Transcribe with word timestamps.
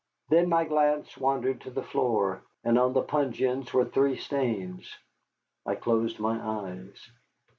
Then 0.29 0.49
my 0.49 0.65
glance 0.65 1.15
wandered 1.15 1.61
to 1.61 1.69
the 1.69 1.83
floor, 1.83 2.41
and 2.63 2.79
on 2.79 2.93
the 2.93 3.03
puncheons 3.03 3.71
were 3.71 3.85
three 3.85 4.17
stains. 4.17 4.97
I 5.63 5.75
closed 5.75 6.19
my 6.19 6.41
eyes. 6.43 7.11